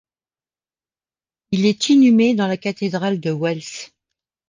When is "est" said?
1.67-1.89